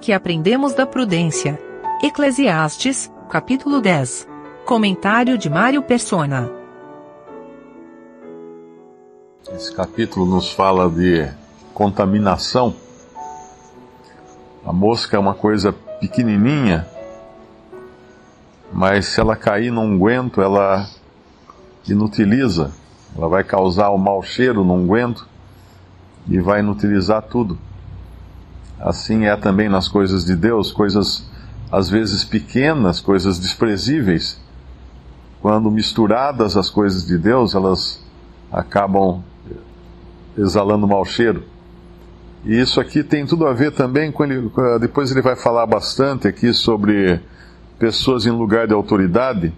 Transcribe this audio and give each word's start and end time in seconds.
Que 0.00 0.12
aprendemos 0.12 0.74
da 0.74 0.86
prudência. 0.86 1.58
Eclesiastes, 2.02 3.12
capítulo 3.28 3.80
10. 3.80 4.28
Comentário 4.64 5.36
de 5.36 5.50
Mário 5.50 5.82
Persona. 5.82 6.48
Esse 9.52 9.74
capítulo 9.74 10.24
nos 10.24 10.52
fala 10.52 10.88
de 10.88 11.28
contaminação. 11.74 12.74
A 14.64 14.72
mosca 14.72 15.16
é 15.16 15.20
uma 15.20 15.34
coisa 15.34 15.72
pequenininha, 15.72 16.86
mas 18.72 19.06
se 19.06 19.20
ela 19.20 19.34
cair 19.34 19.72
num 19.72 19.94
unguento, 19.94 20.40
ela 20.40 20.88
inutiliza. 21.88 22.72
Ela 23.16 23.28
vai 23.28 23.42
causar 23.42 23.88
o 23.88 23.96
um 23.96 23.98
mau 23.98 24.22
cheiro 24.22 24.64
no 24.64 24.74
unguento 24.74 25.26
e 26.28 26.38
vai 26.38 26.60
inutilizar 26.60 27.22
tudo. 27.22 27.58
Assim 28.80 29.26
é 29.26 29.36
também 29.36 29.68
nas 29.68 29.88
coisas 29.88 30.24
de 30.24 30.36
Deus, 30.36 30.70
coisas 30.70 31.28
às 31.70 31.88
vezes 31.88 32.24
pequenas, 32.24 33.00
coisas 33.00 33.38
desprezíveis, 33.38 34.40
quando 35.40 35.70
misturadas 35.70 36.56
às 36.56 36.70
coisas 36.70 37.06
de 37.06 37.18
Deus, 37.18 37.54
elas 37.54 38.02
acabam 38.50 39.22
exalando 40.36 40.86
mau 40.86 41.04
cheiro. 41.04 41.44
E 42.44 42.58
isso 42.58 42.80
aqui 42.80 43.02
tem 43.02 43.26
tudo 43.26 43.46
a 43.46 43.52
ver 43.52 43.72
também 43.72 44.10
com 44.10 44.24
ele, 44.24 44.50
depois 44.80 45.10
ele 45.10 45.20
vai 45.20 45.36
falar 45.36 45.66
bastante 45.66 46.26
aqui 46.26 46.52
sobre 46.52 47.20
pessoas 47.78 48.26
em 48.26 48.30
lugar 48.30 48.66
de 48.66 48.72
autoridade. 48.72 49.52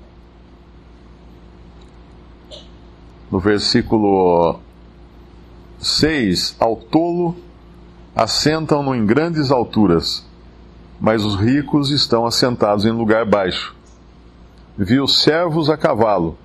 No 3.30 3.39
versículo 3.39 4.59
6, 5.78 6.56
ao 6.59 6.75
tolo 6.75 7.37
assentam-no 8.14 8.95
em 8.95 9.06
grandes 9.06 9.50
alturas, 9.50 10.27
mas 11.00 11.24
os 11.24 11.37
ricos 11.37 11.91
estão 11.91 12.27
assentados 12.27 12.84
em 12.84 12.91
lugar 12.91 13.25
baixo. 13.25 13.75
Viu 14.77 15.06
servos 15.06 15.70
a 15.70 15.77
cavalo 15.77 16.36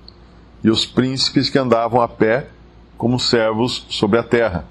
e 0.62 0.70
os 0.70 0.86
príncipes 0.86 1.50
que 1.50 1.58
andavam 1.58 2.00
a 2.00 2.08
pé 2.08 2.48
como 2.96 3.18
servos 3.18 3.86
sobre 3.90 4.18
a 4.18 4.22
terra. 4.22 4.64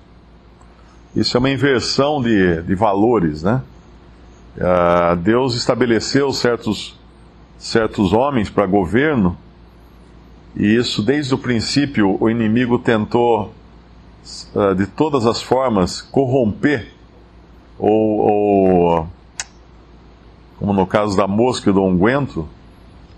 Isso 1.15 1.37
é 1.37 1.39
uma 1.39 1.49
inversão 1.49 2.21
de, 2.21 2.61
de 2.63 2.75
valores, 2.75 3.43
né? 3.43 3.61
Uh, 4.57 5.15
Deus 5.17 5.55
estabeleceu 5.55 6.31
certos, 6.31 6.99
certos 7.57 8.13
homens 8.13 8.49
para 8.49 8.65
governo, 8.65 9.37
e 10.55 10.75
isso 10.75 11.03
desde 11.03 11.33
o 11.33 11.37
princípio 11.37 12.17
o 12.19 12.29
inimigo 12.29 12.79
tentou 12.79 13.53
de 14.75 14.87
todas 14.87 15.25
as 15.25 15.41
formas 15.41 16.01
corromper 16.01 16.91
ou, 17.77 18.19
ou, 18.19 19.07
como 20.57 20.73
no 20.73 20.87
caso 20.87 21.15
da 21.15 21.27
mosca 21.27 21.69
e 21.69 21.73
do 21.73 21.83
unguento, 21.83 22.47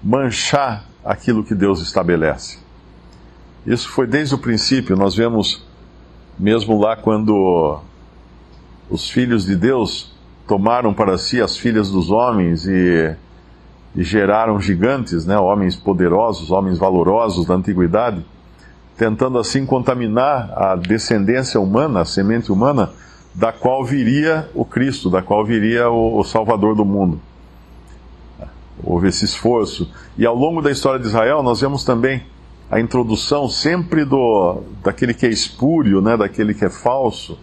manchar 0.03 0.86
aquilo 1.03 1.44
que 1.44 1.55
Deus 1.55 1.81
estabelece. 1.81 2.59
Isso 3.66 3.89
foi 3.89 4.08
desde 4.08 4.36
o 4.36 4.38
princípio, 4.38 4.95
nós 4.95 5.16
vemos 5.16 5.66
mesmo 6.38 6.80
lá 6.80 6.95
quando 6.95 7.80
os 8.89 9.09
filhos 9.09 9.45
de 9.45 9.55
Deus 9.55 10.14
tomaram 10.47 10.94
para 10.94 11.17
si 11.17 11.42
as 11.42 11.58
filhas 11.58 11.89
dos 11.89 12.09
homens 12.09 12.66
e, 12.66 13.16
e 13.95 14.03
geraram 14.03 14.59
gigantes, 14.59 15.25
né, 15.25 15.38
homens 15.38 15.75
poderosos, 15.75 16.52
homens 16.52 16.77
valorosos 16.77 17.45
da 17.45 17.55
antiguidade, 17.55 18.25
tentando 18.98 19.38
assim 19.38 19.66
contaminar 19.66 20.52
a 20.56 20.76
descendência 20.76 21.59
humana, 21.59 22.02
a 22.02 22.06
semente 22.06 22.52
humana, 22.52 22.92
da 23.34 23.52
qual 23.52 23.86
viria 23.86 24.50
o 24.56 24.66
Cristo, 24.66 25.09
da 25.09 25.22
qual 25.22 25.45
viria 25.45 25.89
o, 25.89 26.20
o 26.20 26.23
Salvador 26.23 26.76
do 26.76 26.84
mundo. 26.84 27.22
Houve 28.84 29.09
esse 29.09 29.26
esforço. 29.26 29.92
E 30.17 30.26
ao 30.26 30.36
longo 30.36 30.62
da 30.62 30.72
história 30.72 31.00
de 31.00 31.06
Israel, 31.06 31.44
nós 31.44 31.62
vemos 31.62 31.83
também 31.83 32.23
a 32.70 32.80
introdução 32.80 33.48
sempre 33.48 34.04
do 34.04 34.61
daquele 34.83 35.14
que 35.14 35.26
é 35.26 35.30
espúrio, 35.30 36.02
né, 36.02 36.17
daquele 36.17 36.54
que 36.54 36.66
é 36.66 36.70
falso, 36.70 37.38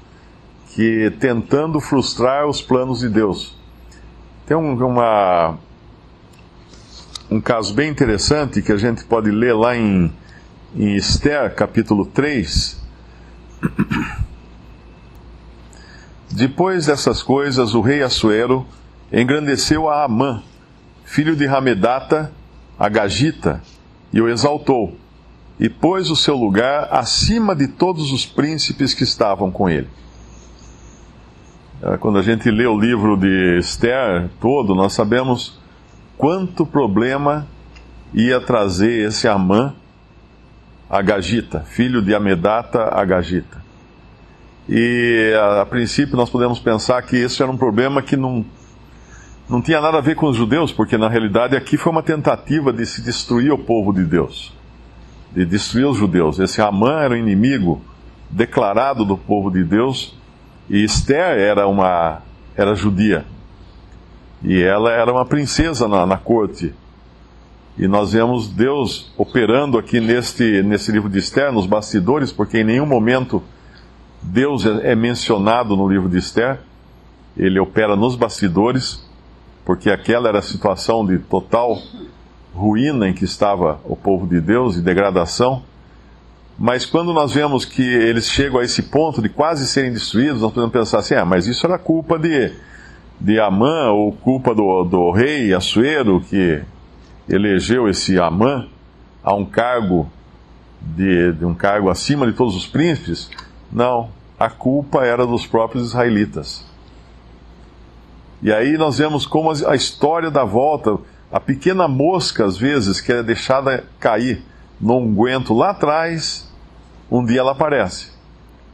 que 0.74 1.12
tentando 1.20 1.80
frustrar 1.80 2.46
os 2.46 2.60
planos 2.60 2.98
de 2.98 3.08
Deus. 3.08 3.56
Tem 4.44 4.56
um, 4.56 4.74
uma, 4.84 5.56
um 7.30 7.40
caso 7.40 7.72
bem 7.72 7.88
interessante 7.88 8.60
que 8.60 8.72
a 8.72 8.76
gente 8.76 9.04
pode 9.04 9.30
ler 9.30 9.54
lá 9.54 9.76
em, 9.76 10.12
em 10.76 10.96
Esther, 10.96 11.54
capítulo 11.54 12.04
3. 12.04 12.82
Depois 16.30 16.86
dessas 16.86 17.22
coisas, 17.22 17.74
o 17.74 17.80
rei 17.80 18.02
Assuero 18.02 18.66
engrandeceu 19.12 19.88
a 19.88 20.04
Amã, 20.04 20.42
filho 21.04 21.36
de 21.36 21.46
Ramedata, 21.46 22.32
a 22.78 22.88
Gagita, 22.88 23.62
e 24.12 24.20
o 24.20 24.28
exaltou, 24.28 24.96
e 25.60 25.68
pôs 25.68 26.10
o 26.10 26.16
seu 26.16 26.36
lugar 26.36 26.88
acima 26.90 27.54
de 27.54 27.68
todos 27.68 28.10
os 28.10 28.26
príncipes 28.26 28.92
que 28.92 29.04
estavam 29.04 29.52
com 29.52 29.68
ele. 29.68 29.88
É, 31.82 31.96
quando 31.98 32.18
a 32.18 32.22
gente 32.22 32.50
lê 32.50 32.66
o 32.66 32.78
livro 32.78 33.16
de 33.16 33.58
Esther 33.58 34.28
todo, 34.40 34.74
nós 34.74 34.92
sabemos 34.92 35.60
quanto 36.18 36.66
problema 36.66 37.46
ia 38.12 38.40
trazer 38.40 39.06
esse 39.06 39.28
Amã 39.28 39.74
a 40.94 41.02
Gagita, 41.02 41.58
filho 41.62 42.00
de 42.00 42.14
Amedata 42.14 42.88
a 42.94 43.04
Gagita. 43.04 43.60
E 44.68 45.34
a, 45.36 45.62
a, 45.62 45.66
princípio 45.66 46.16
nós 46.16 46.30
podemos 46.30 46.60
pensar 46.60 47.02
que 47.02 47.16
isso 47.16 47.42
era 47.42 47.50
um 47.50 47.56
problema 47.56 48.00
que 48.00 48.16
não, 48.16 48.44
não 49.50 49.60
tinha 49.60 49.80
nada 49.80 49.98
a 49.98 50.00
ver 50.00 50.14
com 50.14 50.26
os 50.28 50.36
judeus, 50.36 50.70
porque 50.70 50.96
na 50.96 51.08
realidade 51.08 51.56
aqui 51.56 51.76
foi 51.76 51.90
uma 51.90 52.02
tentativa 52.02 52.72
de 52.72 52.86
se 52.86 53.02
destruir 53.02 53.52
o 53.52 53.58
povo 53.58 53.92
de 53.92 54.04
Deus, 54.04 54.54
de 55.32 55.44
destruir 55.44 55.84
os 55.84 55.98
judeus. 55.98 56.38
Esse 56.38 56.62
Amã 56.62 57.00
era 57.00 57.14
um 57.14 57.16
inimigo 57.16 57.82
declarado 58.30 59.04
do 59.04 59.18
povo 59.18 59.50
de 59.50 59.64
Deus, 59.64 60.16
e 60.70 60.84
Esther 60.84 61.36
era 61.40 61.66
uma 61.66 62.22
era 62.56 62.72
judia. 62.76 63.24
E 64.44 64.62
ela 64.62 64.92
era 64.92 65.10
uma 65.12 65.26
princesa 65.26 65.88
na, 65.88 66.06
na 66.06 66.18
corte. 66.18 66.72
E 67.76 67.88
nós 67.88 68.12
vemos 68.12 68.48
Deus 68.48 69.12
operando 69.18 69.76
aqui 69.78 70.00
neste, 70.00 70.62
nesse 70.62 70.92
livro 70.92 71.08
de 71.08 71.18
Esther, 71.18 71.52
nos 71.52 71.66
bastidores, 71.66 72.30
porque 72.30 72.58
em 72.58 72.64
nenhum 72.64 72.86
momento 72.86 73.42
Deus 74.22 74.64
é, 74.64 74.92
é 74.92 74.94
mencionado 74.94 75.76
no 75.76 75.88
livro 75.88 76.08
de 76.08 76.18
Esther, 76.18 76.60
ele 77.36 77.58
opera 77.58 77.96
nos 77.96 78.14
bastidores, 78.14 79.04
porque 79.64 79.90
aquela 79.90 80.28
era 80.28 80.38
a 80.38 80.42
situação 80.42 81.04
de 81.04 81.18
total 81.18 81.76
ruína 82.54 83.08
em 83.08 83.12
que 83.12 83.24
estava 83.24 83.80
o 83.84 83.96
povo 83.96 84.26
de 84.26 84.40
Deus 84.40 84.76
e 84.76 84.80
degradação. 84.80 85.62
Mas 86.56 86.86
quando 86.86 87.12
nós 87.12 87.34
vemos 87.34 87.64
que 87.64 87.82
eles 87.82 88.30
chegam 88.30 88.60
a 88.60 88.64
esse 88.64 88.84
ponto 88.84 89.20
de 89.20 89.28
quase 89.28 89.66
serem 89.66 89.92
destruídos, 89.92 90.40
nós 90.40 90.52
podemos 90.52 90.72
pensar 90.72 90.98
assim: 90.98 91.14
ah, 91.14 91.24
mas 91.24 91.48
isso 91.48 91.66
era 91.66 91.76
culpa 91.76 92.16
de, 92.16 92.52
de 93.20 93.40
Amã, 93.40 93.90
ou 93.90 94.12
culpa 94.12 94.54
do, 94.54 94.84
do 94.84 95.10
rei 95.10 95.52
Assuero, 95.52 96.20
que 96.20 96.62
elegeu 97.28 97.88
esse 97.88 98.18
Amã 98.18 98.68
a 99.22 99.34
um 99.34 99.44
cargo 99.44 100.10
de, 100.80 101.32
de 101.32 101.44
um 101.44 101.54
cargo 101.54 101.88
acima 101.88 102.26
de 102.26 102.32
todos 102.32 102.54
os 102.54 102.66
príncipes. 102.66 103.30
Não, 103.72 104.10
a 104.38 104.50
culpa 104.50 105.04
era 105.04 105.26
dos 105.26 105.46
próprios 105.46 105.88
israelitas. 105.88 106.64
E 108.42 108.52
aí 108.52 108.76
nós 108.76 108.98
vemos 108.98 109.24
como 109.24 109.50
a 109.50 109.74
história 109.74 110.30
da 110.30 110.44
volta, 110.44 110.98
a 111.32 111.40
pequena 111.40 111.88
mosca, 111.88 112.44
às 112.44 112.58
vezes, 112.58 113.00
que 113.00 113.10
é 113.10 113.22
deixada 113.22 113.84
cair 113.98 114.42
no 114.78 114.98
unguento 114.98 115.54
lá 115.54 115.70
atrás, 115.70 116.46
um 117.10 117.24
dia 117.24 117.40
ela 117.40 117.52
aparece. 117.52 118.12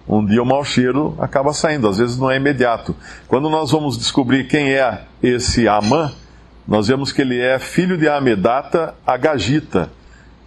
Um 0.08 0.26
dia 0.26 0.42
o 0.42 0.46
mau 0.46 0.64
cheiro 0.64 1.14
acaba 1.20 1.52
saindo, 1.52 1.88
às 1.88 1.98
vezes 1.98 2.18
não 2.18 2.28
é 2.28 2.36
imediato. 2.36 2.96
Quando 3.28 3.48
nós 3.48 3.70
vamos 3.70 3.96
descobrir 3.96 4.48
quem 4.48 4.72
é 4.72 5.04
esse 5.22 5.68
Amã, 5.68 6.10
nós 6.66 6.88
vemos 6.88 7.12
que 7.12 7.22
ele 7.22 7.38
é 7.40 7.58
filho 7.58 7.96
de 7.96 8.08
Amedata 8.08 8.94
Agagita. 9.06 9.90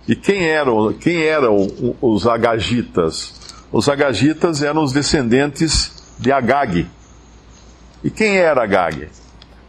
E 0.07 0.15
quem 0.15 0.47
eram, 0.49 0.93
quem 0.93 1.23
eram 1.23 1.67
os 2.01 2.27
Agagitas? 2.27 3.41
Os 3.71 3.89
Agagitas 3.89 4.61
eram 4.61 4.83
os 4.83 4.91
descendentes 4.91 6.15
de 6.19 6.31
Agag. 6.31 6.87
E 8.03 8.09
quem 8.09 8.37
era 8.37 8.63
Agag? 8.63 9.07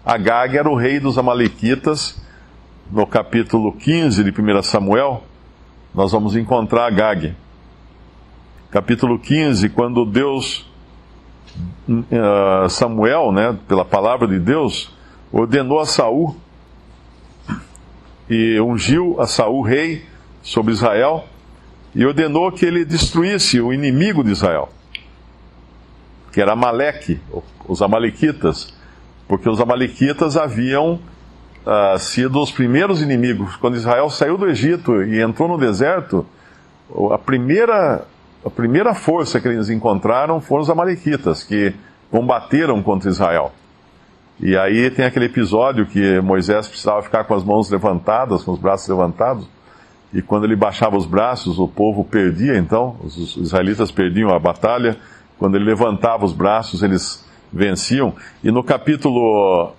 Agag 0.05 0.59
era 0.59 0.69
o 0.69 0.75
rei 0.75 1.01
dos 1.01 1.17
Amalequitas. 1.17 2.21
No 2.91 3.07
capítulo 3.07 3.73
15 3.73 4.23
de 4.23 4.31
1 4.31 4.63
Samuel, 4.63 5.25
nós 5.95 6.13
vamos 6.13 6.37
encontrar 6.37 6.87
Agag. 6.87 7.35
Capítulo 8.71 9.19
15, 9.19 9.69
quando 9.71 10.05
Deus, 10.05 10.67
uh, 11.89 12.69
Samuel, 12.69 13.31
né, 13.33 13.57
pela 13.69 13.85
palavra 13.85 14.27
de 14.27 14.39
Deus, 14.39 14.93
ordenou 15.41 15.81
a 15.81 15.87
Saul 15.87 16.37
e 18.31 18.61
ungiu 18.61 19.21
a 19.21 19.27
Saul 19.27 19.63
rei 19.63 20.05
sobre 20.43 20.73
Israel 20.73 21.25
e 21.93 22.07
ordenou 22.07 22.53
que 22.53 22.65
ele 22.65 22.85
destruísse 22.85 23.61
o 23.61 23.73
inimigo 23.73 24.23
de 24.23 24.31
Israel, 24.31 24.69
que 26.33 26.41
era 26.41 26.53
Amaleque, 26.53 27.21
os 27.67 27.83
amalequitas. 27.83 28.73
porque 29.27 29.49
os 29.49 29.59
Amalequitas 29.59 30.37
haviam 30.37 31.01
uh, 31.65 31.99
sido 31.99 32.41
os 32.41 32.53
primeiros 32.53 33.01
inimigos. 33.01 33.57
Quando 33.57 33.77
Israel 33.77 34.11
saiu 34.11 34.37
do 34.37 34.47
Egito 34.47 35.03
e 35.03 35.21
entrou 35.21 35.49
no 35.49 35.57
deserto, 35.57 36.27
a 37.11 37.17
primeira, 37.17 38.07
a 38.45 38.51
primeira 38.51 38.95
força 38.95 39.41
que 39.41 39.49
eles 39.49 39.71
encontraram 39.71 40.43
foram 40.43 40.63
os 40.63 40.69
Amalequitas, 40.69 41.43
que 41.43 41.75
combateram 42.11 42.83
contra 42.83 43.09
Israel. 43.09 43.51
E 44.41 44.57
aí 44.57 44.91
tem 44.91 45.05
aquele 45.05 45.27
episódio 45.27 45.87
que 45.87 46.21
Moisés 46.21 46.67
precisava 46.67 47.03
ficar 47.03 47.25
com 47.25 47.35
as 47.35 47.45
mãos 47.45 47.71
levantadas, 47.71 48.43
com 48.43 48.53
os 48.53 48.59
braços 48.59 48.89
levantados, 48.89 49.47
e 50.15 50.23
quando 50.23 50.45
ele 50.45 50.55
baixava 50.55 50.97
os 50.97 51.07
braços, 51.07 51.59
o 51.59 51.67
povo 51.67 52.05
perdia, 52.05 52.57
então, 52.57 52.97
os 53.03 53.37
israelitas 53.37 53.91
perdiam 53.91 54.31
a 54.31 54.39
batalha. 54.39 54.97
Quando 55.37 55.57
ele 55.57 55.65
levantava 55.65 56.25
os 56.25 56.33
braços, 56.33 56.85
eles 56.85 57.25
venciam. 57.53 58.15
E 58.43 58.53
no 58.53 58.63
capítulo 58.63 59.73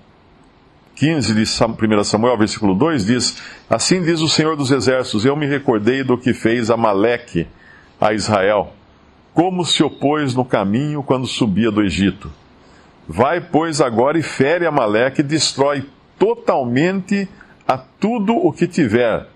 15 0.95 1.33
de 1.33 1.43
1 1.43 2.03
Samuel, 2.03 2.37
versículo 2.37 2.75
2, 2.75 3.05
diz: 3.05 3.41
Assim 3.69 4.01
diz 4.01 4.19
o 4.19 4.27
Senhor 4.27 4.57
dos 4.57 4.71
Exércitos: 4.71 5.23
Eu 5.23 5.37
me 5.37 5.47
recordei 5.47 6.03
do 6.03 6.17
que 6.17 6.33
fez 6.33 6.69
Amaleque 6.69 7.47
a 7.99 8.11
Israel, 8.11 8.73
como 9.33 9.63
se 9.63 9.83
opôs 9.83 10.35
no 10.35 10.43
caminho 10.43 11.01
quando 11.01 11.25
subia 11.25 11.71
do 11.71 11.81
Egito. 11.81 12.29
Vai, 13.07 13.39
pois, 13.39 13.81
agora 13.81 14.17
e 14.17 14.23
fere 14.23 14.65
Amaleque 14.65 15.21
e 15.21 15.23
destrói 15.23 15.85
totalmente 16.17 17.27
a 17.67 17.77
tudo 17.77 18.33
o 18.35 18.51
que 18.51 18.67
tiver 18.67 19.27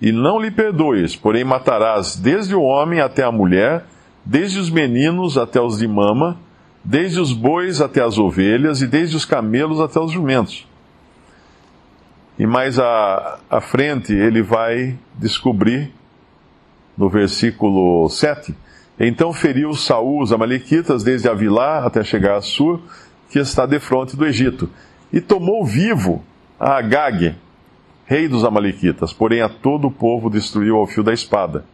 e 0.00 0.12
não 0.12 0.40
lhe 0.40 0.50
perdoes, 0.50 1.16
porém 1.16 1.44
matarás 1.44 2.16
desde 2.16 2.54
o 2.54 2.62
homem 2.62 3.00
até 3.00 3.24
a 3.24 3.32
mulher, 3.32 3.84
desde 4.24 4.58
os 4.58 4.70
meninos 4.70 5.36
até 5.36 5.60
os 5.60 5.78
de 5.78 5.88
mama, 5.88 6.38
desde 6.84 7.20
os 7.20 7.32
bois 7.32 7.80
até 7.80 8.02
as 8.02 8.16
ovelhas, 8.16 8.80
e 8.80 8.86
desde 8.86 9.16
os 9.16 9.24
camelos 9.24 9.80
até 9.80 9.98
os 9.98 10.12
jumentos. 10.12 10.66
E 12.38 12.46
mais 12.46 12.78
à, 12.78 13.38
à 13.50 13.60
frente 13.60 14.12
ele 14.12 14.42
vai 14.42 14.96
descobrir, 15.14 15.92
no 16.96 17.08
versículo 17.08 18.08
7, 18.08 18.54
então 19.00 19.32
feriu 19.32 19.74
Saul 19.74 20.22
os 20.22 20.32
amalequitas 20.32 21.02
desde 21.02 21.28
Avilá 21.28 21.84
até 21.84 22.02
chegar 22.04 22.36
a 22.36 22.40
Sur, 22.40 22.80
que 23.28 23.38
está 23.38 23.66
defronte 23.66 24.16
do 24.16 24.26
Egito, 24.26 24.68
e 25.12 25.20
tomou 25.20 25.64
vivo 25.64 26.22
a 26.58 26.78
Agag, 26.78 27.34
rei 28.06 28.28
dos 28.28 28.44
Amalequitas, 28.44 29.12
porém 29.12 29.42
a 29.42 29.48
todo 29.48 29.88
o 29.88 29.90
povo 29.90 30.30
destruiu 30.30 30.76
ao 30.76 30.86
fio 30.86 31.02
da 31.02 31.12
espada. 31.12 31.64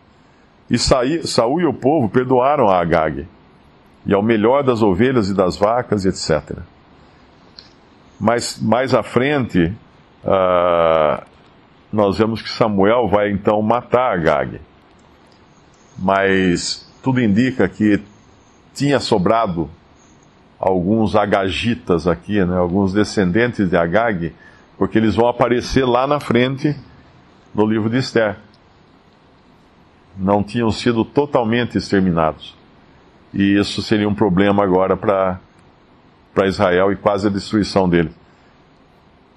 E 0.71 0.79
Saul 0.79 1.61
e 1.61 1.67
o 1.67 1.75
povo 1.75 2.09
perdoaram 2.09 2.69
a 2.69 2.81
Agag, 2.81 3.27
e 4.06 4.15
ao 4.15 4.23
melhor 4.23 4.62
das 4.62 4.83
ovelhas 4.83 5.29
e 5.29 5.35
das 5.35 5.56
vacas, 5.56 6.05
etc. 6.05 6.59
Mas 8.19 8.59
mais 8.61 8.95
à 8.95 9.03
frente, 9.03 9.73
uh, 10.25 11.25
nós 11.93 12.19
vemos 12.19 12.43
que 12.43 12.49
Samuel 12.49 13.09
vai 13.09 13.31
então 13.31 13.61
matar 13.62 14.15
Agag. 14.15 14.61
Mas 15.99 16.91
tudo 17.03 17.21
indica 17.21 17.69
que 17.69 18.03
tinha 18.75 18.99
sobrado 18.99 19.71
alguns 20.59 21.15
agagitas 21.15 22.06
aqui, 22.06 22.45
né, 22.45 22.56
alguns 22.56 22.93
descendentes 22.93 23.69
de 23.69 23.77
Agag, 23.77 24.33
porque 24.79 24.99
eles 24.99 25.15
vão 25.15 25.29
aparecer 25.29 25.85
lá 25.85 26.06
na 26.06 26.19
frente 26.19 26.77
no 27.55 27.67
livro 27.67 27.89
de 27.89 27.99
Esther. 27.99 28.37
Não 30.17 30.43
tinham 30.43 30.71
sido 30.71 31.05
totalmente 31.05 31.77
exterminados. 31.77 32.56
E 33.33 33.59
isso 33.59 33.83
seria 33.83 34.09
um 34.09 34.15
problema 34.15 34.62
agora 34.62 34.97
para 34.97 35.39
Israel 36.47 36.93
e 36.93 36.97
quase 36.97 37.27
a 37.27 37.31
destruição 37.31 37.89
dele. 37.89 38.11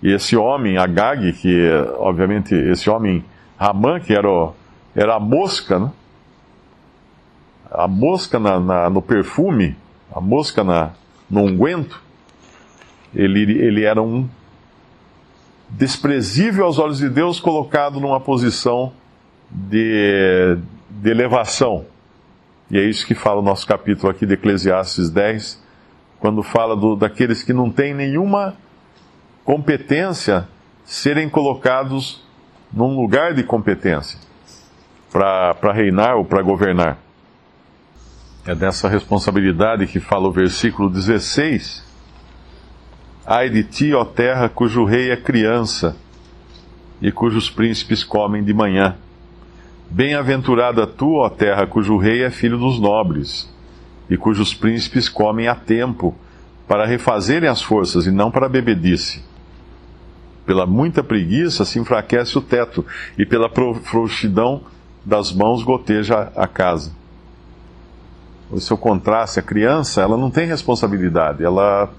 E 0.01 0.11
esse 0.11 0.37
homem, 0.37 0.77
Agag, 0.77 1.33
que 1.33 1.67
obviamente 1.97 2.53
esse 2.53 2.89
homem, 2.89 3.25
Ramã, 3.57 3.99
que 3.99 4.13
era, 4.13 4.29
o, 4.29 4.53
era 4.95 5.15
a 5.15 5.19
mosca, 5.19 5.79
né? 5.79 5.91
a 7.71 7.87
mosca 7.87 8.39
na, 8.39 8.59
na, 8.59 8.89
no 8.89 9.01
perfume, 9.01 9.75
a 10.13 10.21
mosca 10.21 10.63
na, 10.63 10.91
no 11.29 11.41
unguento, 11.41 12.01
ele, 13.13 13.41
ele 13.59 13.83
era 13.83 14.01
um 14.01 14.27
desprezível 15.69 16.65
aos 16.65 16.79
olhos 16.79 16.99
de 16.99 17.09
Deus, 17.09 17.39
colocado 17.39 17.99
numa 17.99 18.19
posição 18.19 18.93
de, 19.49 20.57
de 20.89 21.09
elevação. 21.09 21.85
E 22.69 22.77
é 22.77 22.83
isso 22.83 23.05
que 23.05 23.15
fala 23.15 23.39
o 23.39 23.43
nosso 23.43 23.65
capítulo 23.65 24.09
aqui 24.09 24.25
de 24.25 24.33
Eclesiastes 24.33 25.09
10, 25.09 25.63
quando 26.19 26.43
fala 26.43 26.75
do, 26.75 26.95
daqueles 26.95 27.43
que 27.43 27.53
não 27.53 27.69
têm 27.69 27.93
nenhuma 27.93 28.55
competência 29.43 30.47
serem 30.83 31.29
colocados 31.29 32.25
num 32.71 32.95
lugar 32.99 33.33
de 33.33 33.43
competência 33.43 34.19
para 35.11 35.71
reinar 35.71 36.15
ou 36.15 36.25
para 36.25 36.41
governar. 36.41 36.97
É 38.47 38.55
dessa 38.55 38.87
responsabilidade 38.87 39.85
que 39.87 39.99
fala 39.99 40.29
o 40.29 40.31
versículo 40.31 40.89
16 40.89 41.85
Ai 43.25 43.49
de 43.49 43.61
ti, 43.61 43.93
ó 43.93 44.05
terra, 44.05 44.47
cujo 44.47 44.85
rei 44.85 45.11
é 45.11 45.17
criança 45.17 45.97
e 47.01 47.11
cujos 47.11 47.49
príncipes 47.49 48.05
comem 48.05 48.41
de 48.41 48.53
manhã. 48.53 48.95
Bem-aventurada 49.89 50.87
tu, 50.87 51.15
ó 51.15 51.29
terra, 51.29 51.67
cujo 51.67 51.97
rei 51.97 52.23
é 52.23 52.29
filho 52.29 52.57
dos 52.57 52.79
nobres 52.79 53.53
e 54.09 54.15
cujos 54.15 54.53
príncipes 54.53 55.09
comem 55.09 55.49
a 55.49 55.55
tempo 55.55 56.15
para 56.69 56.85
refazerem 56.85 57.49
as 57.49 57.61
forças 57.61 58.07
e 58.07 58.11
não 58.11 58.31
para 58.31 58.47
bebedice. 58.47 59.21
Pela 60.45 60.65
muita 60.65 61.03
preguiça 61.03 61.65
se 61.65 61.79
enfraquece 61.79 62.37
o 62.37 62.41
teto 62.41 62.85
e 63.17 63.25
pela 63.25 63.49
frouxidão 63.83 64.61
das 65.03 65.33
mãos 65.33 65.63
goteja 65.63 66.31
a 66.33 66.47
casa. 66.47 66.93
O 68.49 68.59
seu 68.59 68.77
contraste, 68.77 69.39
a 69.39 69.43
criança, 69.43 70.01
ela 70.01 70.17
não 70.17 70.31
tem 70.31 70.47
responsabilidade, 70.47 71.43
ela 71.43 71.89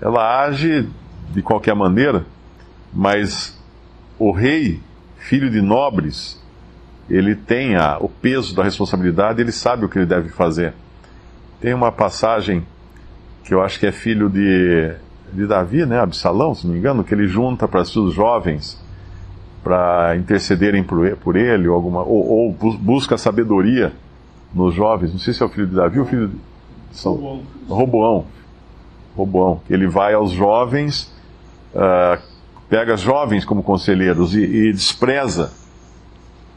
ela 0.00 0.44
age 0.44 0.88
de 1.30 1.42
qualquer 1.42 1.74
maneira, 1.74 2.24
mas 2.92 3.58
o 4.18 4.32
rei, 4.32 4.80
filho 5.16 5.50
de 5.50 5.60
nobres, 5.60 6.42
ele 7.08 7.34
tem 7.34 7.76
a, 7.76 7.98
o 7.98 8.08
peso 8.08 8.54
da 8.54 8.62
responsabilidade, 8.62 9.40
ele 9.40 9.52
sabe 9.52 9.84
o 9.84 9.88
que 9.88 9.98
ele 9.98 10.06
deve 10.06 10.30
fazer. 10.30 10.72
Tem 11.60 11.74
uma 11.74 11.92
passagem 11.92 12.64
que 13.44 13.52
eu 13.52 13.62
acho 13.62 13.78
que 13.78 13.86
é 13.86 13.92
filho 13.92 14.30
de, 14.30 14.94
de 15.32 15.46
Davi, 15.46 15.84
né, 15.84 16.00
Absalão, 16.00 16.54
se 16.54 16.66
não 16.66 16.72
me 16.72 16.78
engano, 16.78 17.04
que 17.04 17.12
ele 17.12 17.26
junta 17.26 17.68
para 17.68 17.84
seus 17.84 18.14
jovens 18.14 18.80
para 19.62 20.16
intercederem 20.16 20.82
por, 20.82 21.36
ele, 21.36 21.68
ou, 21.68 21.74
alguma, 21.74 22.02
ou, 22.02 22.26
ou, 22.26 22.52
busca 22.78 23.18
sabedoria 23.18 23.92
nos 24.54 24.74
jovens. 24.74 25.12
Não 25.12 25.18
sei 25.18 25.32
se 25.32 25.42
é 25.42 25.46
o 25.46 25.48
filho 25.48 25.66
de 25.66 25.74
Davi 25.74 25.98
ou 25.98 26.04
o 26.04 26.08
filho 26.08 26.28
de 26.28 26.96
São, 26.96 27.42
Roboão, 27.68 28.26
Roboão. 29.16 29.60
Ele 29.68 29.86
vai 29.86 30.14
aos 30.14 30.32
jovens, 30.32 31.12
uh, 31.74 32.20
pega 32.68 32.96
jovens 32.96 33.44
como 33.44 33.62
conselheiros 33.62 34.34
e, 34.34 34.42
e, 34.42 34.72
despreza 34.72 35.52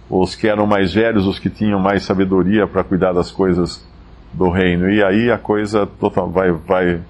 os 0.09 0.35
que 0.35 0.47
eram 0.47 0.67
mais 0.67 0.93
velhos, 0.93 1.25
os 1.25 1.39
que 1.39 1.50
tinham 1.50 1.79
mais 1.79 2.03
sabedoria 2.03 2.67
para 2.67 2.83
cuidar 2.83 3.13
das 3.13 3.31
coisas 3.31 3.85
do 4.31 4.50
reino. 4.50 4.89
E 4.89 5.03
aí 5.03 5.31
a 5.31 5.38
coisa 5.38 5.85
total, 5.85 6.29
vai, 6.29 6.51
vai, 6.51 7.01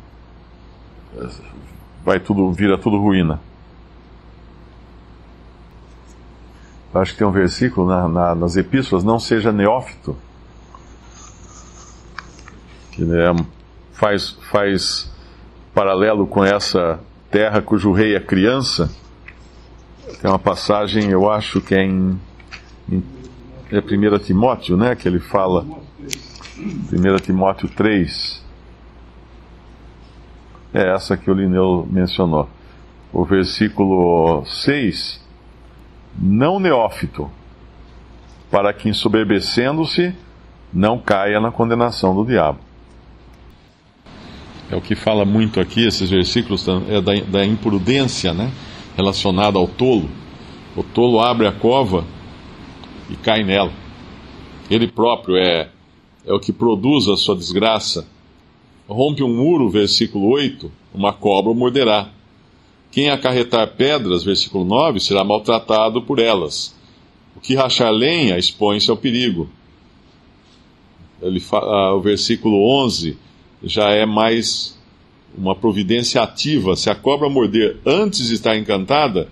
vai 2.03 2.19
tudo, 2.19 2.51
vira 2.51 2.77
tudo 2.77 2.97
ruína. 2.97 3.39
Acho 6.93 7.13
que 7.13 7.17
tem 7.17 7.27
um 7.27 7.31
versículo 7.31 7.87
na, 7.87 8.07
na, 8.07 8.35
nas 8.35 8.55
epístolas, 8.55 9.03
não 9.03 9.17
seja 9.19 9.51
neófito, 9.51 10.15
que 12.93 13.03
né, 13.03 13.33
faz, 13.93 14.31
faz 14.51 15.11
paralelo 15.73 16.27
com 16.27 16.43
essa 16.43 16.99
terra 17.31 17.61
cujo 17.61 17.91
rei 17.91 18.15
é 18.15 18.19
criança, 18.19 18.91
tem 20.21 20.29
uma 20.29 20.39
passagem, 20.39 21.09
eu 21.09 21.29
acho 21.29 21.59
que 21.59 21.73
é 21.73 21.83
em, 21.83 22.19
em 22.89 23.03
é 23.71 23.79
1 23.79 24.19
Timóteo, 24.19 24.77
né, 24.77 24.95
que 24.95 25.07
ele 25.07 25.19
fala, 25.19 25.65
1 26.57 27.15
Timóteo 27.23 27.67
3, 27.67 28.43
é 30.73 30.93
essa 30.93 31.17
que 31.17 31.29
o 31.29 31.33
Lineu 31.33 31.87
mencionou. 31.89 32.49
O 33.11 33.23
versículo 33.23 34.43
6, 34.45 35.21
não 36.19 36.59
neófito, 36.59 37.29
para 38.51 38.73
que 38.73 38.89
ensoberbecendo-se 38.89 40.15
não 40.71 40.99
caia 40.99 41.39
na 41.39 41.51
condenação 41.51 42.15
do 42.15 42.25
diabo 42.25 42.59
é 44.73 44.75
o 44.75 44.81
que 44.81 44.95
fala 44.95 45.23
muito 45.23 45.59
aqui, 45.59 45.85
esses 45.85 46.09
versículos, 46.09 46.65
é 46.89 46.99
da, 46.99 47.13
da 47.13 47.45
imprudência, 47.45 48.33
né? 48.33 48.51
Relacionada 48.97 49.59
ao 49.59 49.67
tolo. 49.67 50.09
O 50.75 50.81
tolo 50.81 51.19
abre 51.19 51.45
a 51.45 51.51
cova 51.51 52.03
e 53.07 53.15
cai 53.15 53.43
nela. 53.43 53.71
Ele 54.71 54.87
próprio 54.87 55.37
é, 55.37 55.69
é 56.25 56.33
o 56.33 56.39
que 56.39 56.51
produz 56.51 57.07
a 57.07 57.15
sua 57.15 57.35
desgraça. 57.35 58.07
Rompe 58.87 59.23
um 59.23 59.31
muro, 59.31 59.69
versículo 59.69 60.27
8, 60.29 60.71
uma 60.91 61.13
cobra 61.13 61.51
o 61.51 61.55
morderá. 61.55 62.09
Quem 62.91 63.09
acarretar 63.09 63.75
pedras, 63.75 64.23
versículo 64.23 64.65
9, 64.65 64.99
será 64.99 65.23
maltratado 65.23 66.01
por 66.01 66.17
elas. 66.17 66.75
O 67.35 67.39
que 67.39 67.53
rachar 67.53 67.91
lenha 67.91 68.39
expõe-se 68.39 68.89
ao 68.89 68.97
perigo. 68.97 69.47
Ele, 71.21 71.41
ah, 71.51 71.93
o 71.93 72.01
versículo 72.01 72.67
11 72.83 73.17
já 73.63 73.91
é 73.91 74.05
mais 74.05 74.77
uma 75.35 75.55
providência 75.55 76.21
ativa. 76.21 76.75
Se 76.75 76.89
a 76.89 76.95
cobra 76.95 77.29
morder 77.29 77.77
antes 77.85 78.27
de 78.27 78.33
estar 78.33 78.57
encantada, 78.57 79.29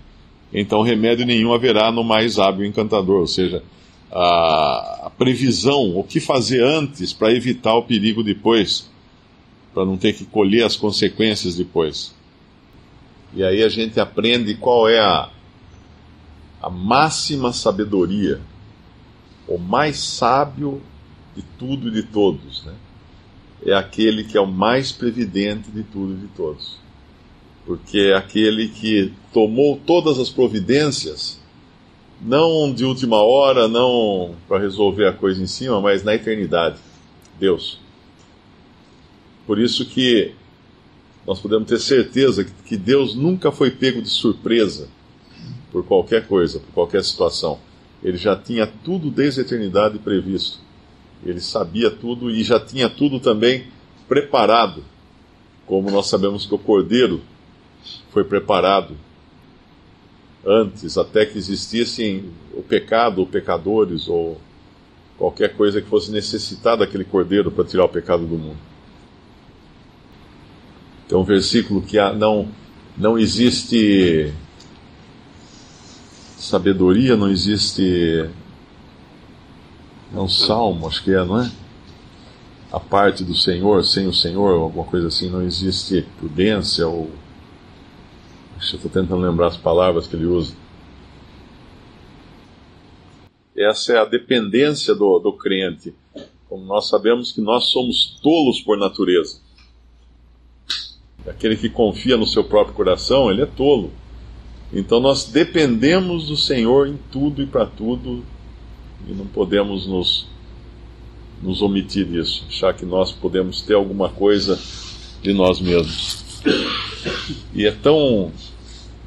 então 0.52 0.82
remédio 0.82 1.26
nenhum 1.26 1.52
haverá 1.52 1.92
no 1.92 2.02
mais 2.02 2.38
hábil 2.38 2.66
encantador. 2.66 3.20
Ou 3.20 3.26
seja, 3.26 3.62
a, 4.10 5.10
previsão, 5.16 5.96
o 5.96 6.02
que 6.02 6.18
fazer 6.20 6.62
antes 6.62 7.12
para 7.12 7.32
evitar 7.32 7.74
o 7.74 7.84
perigo 7.84 8.22
depois, 8.22 8.90
para 9.72 9.84
não 9.84 9.96
ter 9.96 10.14
que 10.14 10.24
colher 10.24 10.64
as 10.64 10.76
consequências 10.76 11.56
depois. 11.56 12.14
E 13.34 13.44
aí 13.44 13.62
a 13.62 13.68
gente 13.68 14.00
aprende 14.00 14.54
qual 14.54 14.88
é 14.88 14.98
a, 14.98 15.30
a 16.60 16.68
máxima 16.68 17.52
sabedoria, 17.52 18.40
o 19.46 19.58
mais 19.58 19.98
sábio 19.98 20.82
de 21.34 21.42
tudo 21.58 21.88
e 21.88 21.92
de 21.92 22.02
todos, 22.02 22.64
né? 22.64 22.74
É 23.64 23.72
aquele 23.74 24.24
que 24.24 24.36
é 24.36 24.40
o 24.40 24.46
mais 24.46 24.90
previdente 24.90 25.70
de 25.70 25.82
tudo 25.82 26.14
e 26.14 26.16
de 26.16 26.26
todos. 26.28 26.78
Porque 27.64 27.98
é 27.98 28.16
aquele 28.16 28.68
que 28.68 29.12
tomou 29.32 29.80
todas 29.86 30.18
as 30.18 30.28
providências, 30.28 31.40
não 32.20 32.72
de 32.72 32.84
última 32.84 33.22
hora, 33.22 33.68
não 33.68 34.34
para 34.48 34.58
resolver 34.58 35.06
a 35.06 35.12
coisa 35.12 35.42
em 35.42 35.46
cima, 35.46 35.80
mas 35.80 36.02
na 36.02 36.14
eternidade. 36.14 36.78
Deus. 37.38 37.78
Por 39.46 39.58
isso 39.58 39.86
que 39.86 40.32
nós 41.26 41.38
podemos 41.38 41.68
ter 41.68 41.78
certeza 41.78 42.44
que 42.66 42.76
Deus 42.76 43.14
nunca 43.14 43.52
foi 43.52 43.70
pego 43.70 44.02
de 44.02 44.08
surpresa 44.08 44.88
por 45.70 45.84
qualquer 45.84 46.26
coisa, 46.26 46.58
por 46.58 46.72
qualquer 46.72 47.02
situação. 47.04 47.58
Ele 48.02 48.16
já 48.16 48.36
tinha 48.36 48.66
tudo 48.66 49.10
desde 49.10 49.40
a 49.40 49.44
eternidade 49.44 49.98
previsto. 49.98 50.58
Ele 51.24 51.40
sabia 51.40 51.90
tudo 51.90 52.30
e 52.30 52.42
já 52.42 52.58
tinha 52.58 52.88
tudo 52.88 53.20
também 53.20 53.66
preparado. 54.08 54.82
Como 55.66 55.90
nós 55.90 56.08
sabemos 56.08 56.44
que 56.46 56.54
o 56.54 56.58
cordeiro 56.58 57.20
foi 58.10 58.24
preparado 58.24 58.96
antes, 60.44 60.98
até 60.98 61.24
que 61.24 61.38
existissem 61.38 62.30
o 62.52 62.62
pecado, 62.62 63.20
ou 63.20 63.26
pecadores, 63.26 64.08
ou 64.08 64.40
qualquer 65.16 65.54
coisa 65.54 65.80
que 65.80 65.88
fosse 65.88 66.10
necessitada 66.10 66.84
daquele 66.84 67.04
cordeiro 67.04 67.50
para 67.50 67.64
tirar 67.64 67.84
o 67.84 67.88
pecado 67.88 68.26
do 68.26 68.36
mundo. 68.36 68.58
Tem 71.08 71.16
um 71.16 71.24
versículo 71.24 71.82
que 71.82 71.96
não, 72.14 72.48
não 72.96 73.18
existe 73.18 74.32
sabedoria, 76.38 77.16
não 77.16 77.30
existe. 77.30 78.28
É 80.14 80.18
um 80.18 80.28
salmo, 80.28 80.86
acho 80.86 81.02
que 81.02 81.10
é, 81.10 81.24
não 81.24 81.40
é? 81.40 81.50
A 82.70 82.78
parte 82.78 83.24
do 83.24 83.34
Senhor, 83.34 83.84
sem 83.84 84.06
o 84.06 84.12
Senhor, 84.12 84.60
alguma 84.60 84.84
coisa 84.84 85.08
assim, 85.08 85.30
não 85.30 85.42
existe 85.42 86.06
prudência 86.18 86.86
ou. 86.86 87.10
Estou 88.60 88.90
tentando 88.90 89.16
lembrar 89.16 89.48
as 89.48 89.56
palavras 89.56 90.06
que 90.06 90.14
ele 90.14 90.26
usa. 90.26 90.54
Essa 93.56 93.94
é 93.94 93.98
a 93.98 94.04
dependência 94.04 94.94
do, 94.94 95.18
do 95.18 95.32
crente. 95.32 95.94
Como 96.48 96.64
nós 96.64 96.88
sabemos 96.88 97.32
que 97.32 97.40
nós 97.40 97.64
somos 97.66 98.18
tolos 98.22 98.60
por 98.60 98.78
natureza. 98.78 99.40
Aquele 101.26 101.56
que 101.56 101.68
confia 101.68 102.16
no 102.16 102.26
seu 102.26 102.44
próprio 102.44 102.74
coração, 102.74 103.30
ele 103.30 103.42
é 103.42 103.46
tolo. 103.46 103.90
Então 104.72 105.00
nós 105.00 105.24
dependemos 105.24 106.28
do 106.28 106.36
Senhor 106.36 106.86
em 106.86 106.98
tudo 107.10 107.42
e 107.42 107.46
para 107.46 107.66
tudo 107.66 108.24
e 109.08 109.12
não 109.12 109.26
podemos 109.26 109.86
nos, 109.86 110.26
nos 111.42 111.62
omitir 111.62 112.06
disso, 112.06 112.44
achar 112.48 112.74
que 112.74 112.84
nós 112.84 113.12
podemos 113.12 113.62
ter 113.62 113.74
alguma 113.74 114.08
coisa 114.08 114.58
de 115.22 115.32
nós 115.32 115.60
mesmos. 115.60 116.42
E 117.54 117.66
é 117.66 117.70
tão, 117.70 118.32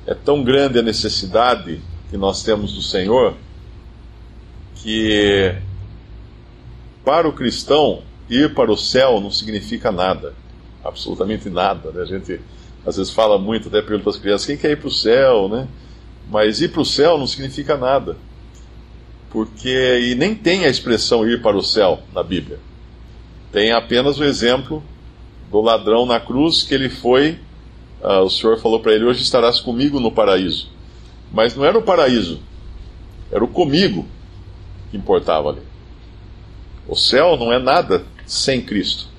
é 0.06 0.14
tão 0.14 0.44
grande 0.44 0.80
a 0.80 0.82
necessidade 0.82 1.82
que 2.10 2.18
nós 2.18 2.44
temos 2.44 2.74
do 2.74 2.82
Senhor 2.82 3.36
que 4.76 5.56
para 7.04 7.28
o 7.28 7.34
cristão 7.34 8.04
ir 8.30 8.54
para 8.54 8.72
o 8.72 8.78
céu 8.78 9.20
não 9.20 9.32
significa 9.32 9.92
nada 9.92 10.34
absolutamente 10.86 11.50
nada. 11.50 11.92
Né? 11.92 12.04
A 12.04 12.06
gente 12.06 12.40
às 12.86 12.98
vezes 12.98 13.12
fala 13.12 13.40
muito, 13.40 13.68
até 13.68 13.82
pergunta 13.82 14.12
às 14.12 14.18
crianças, 14.18 14.46
quem 14.46 14.56
quer 14.56 14.72
ir 14.72 14.78
para 14.78 14.88
o 14.88 14.92
céu, 14.92 15.50
né? 15.50 15.68
Mas 16.30 16.62
ir 16.62 16.70
para 16.70 16.82
o 16.82 16.86
céu 16.86 17.18
não 17.18 17.26
significa 17.26 17.76
nada. 17.76 18.16
Porque, 19.36 20.00
e 20.00 20.16
nem 20.16 20.34
tem 20.34 20.64
a 20.64 20.70
expressão 20.70 21.28
ir 21.28 21.42
para 21.42 21.58
o 21.58 21.62
céu 21.62 22.00
na 22.14 22.24
Bíblia. 22.24 22.58
Tem 23.52 23.74
apenas 23.74 24.18
o 24.18 24.24
exemplo 24.24 24.82
do 25.52 25.60
ladrão 25.60 26.06
na 26.06 26.22
cruz 26.22 26.64
que 26.64 26.74
ele 26.74 26.88
foi, 26.88 27.38
uh, 28.02 28.22
o 28.22 28.30
Senhor 28.30 28.58
falou 28.62 28.80
para 28.80 28.94
ele, 28.94 29.04
hoje 29.04 29.24
estarás 29.24 29.60
comigo 29.60 30.00
no 30.00 30.10
paraíso. 30.10 30.70
Mas 31.34 31.54
não 31.54 31.66
era 31.66 31.78
o 31.78 31.82
paraíso, 31.82 32.40
era 33.30 33.44
o 33.44 33.48
comigo 33.50 34.08
que 34.90 34.96
importava 34.96 35.50
ali. 35.50 35.62
O 36.88 36.96
céu 36.96 37.36
não 37.36 37.52
é 37.52 37.60
nada 37.60 38.06
sem 38.26 38.62
Cristo. 38.62 39.10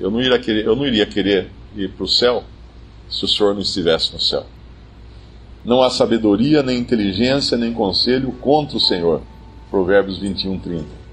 Eu 0.00 0.10
não 0.10 0.22
iria 0.22 0.38
querer, 0.38 0.64
eu 0.64 0.74
não 0.74 0.86
iria 0.86 1.04
querer 1.04 1.50
ir 1.76 1.90
para 1.90 2.04
o 2.04 2.08
céu 2.08 2.42
se 3.10 3.26
o 3.26 3.28
Senhor 3.28 3.52
não 3.52 3.60
estivesse 3.60 4.10
no 4.14 4.18
céu. 4.18 4.46
Não 5.64 5.82
há 5.82 5.88
sabedoria, 5.88 6.62
nem 6.62 6.78
inteligência, 6.78 7.56
nem 7.56 7.72
conselho 7.72 8.32
contra 8.32 8.76
o 8.76 8.80
Senhor. 8.80 9.22
Provérbios 9.70 10.18
21, 10.18 10.58
30. 10.58 11.04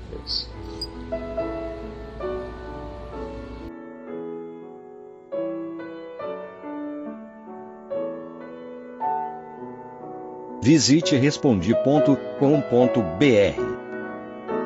Visite 10.63 11.15
respondi.com.br. 11.15 12.11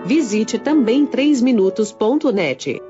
Visite 0.05 0.59
também 0.59 1.07
3minutos.net. 1.07 2.81